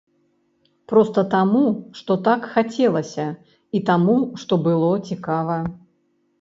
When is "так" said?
2.29-2.49